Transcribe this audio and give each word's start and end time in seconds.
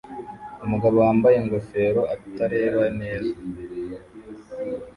Umugabo 0.65 0.95
wambaye 1.05 1.35
ingofero 1.37 2.01
atareba 2.15 2.83
neza 2.99 3.33